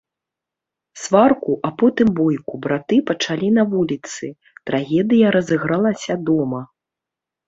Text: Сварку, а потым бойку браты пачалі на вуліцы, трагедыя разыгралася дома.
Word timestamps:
Сварку, 1.01 1.51
а 1.67 1.69
потым 1.81 2.07
бойку 2.19 2.59
браты 2.63 2.97
пачалі 3.09 3.49
на 3.57 3.65
вуліцы, 3.73 4.31
трагедыя 4.71 5.27
разыгралася 5.37 6.13
дома. 6.31 6.61